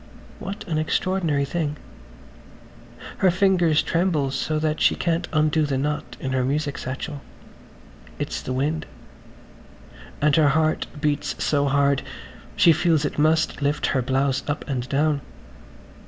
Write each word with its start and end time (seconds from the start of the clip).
What 0.39 0.67
an 0.67 0.79
extraordinary 0.79 1.45
thing. 1.45 1.77
Her 3.19 3.29
fingers 3.29 3.83
tremble 3.83 4.31
so 4.31 4.57
that 4.57 4.81
she 4.81 4.95
can't 4.95 5.27
undo 5.31 5.63
the 5.67 5.77
knot 5.77 6.17
in 6.19 6.31
the 6.31 6.43
music 6.43 6.79
satchel. 6.79 7.21
It's 8.17 8.41
the 8.41 8.51
wind.... 8.51 8.87
And 10.19 10.35
her 10.37 10.47
heart 10.49 10.87
beats 10.99 11.35
so 11.43 11.67
hard 11.67 12.01
she 12.55 12.73
feels 12.73 13.05
it 13.05 13.19
must 13.19 13.61
lift 13.61 13.85
her 13.93 14.01
blouse 14.01 14.41
up 14.47 14.67
and 14.67 14.89
down. 14.89 15.21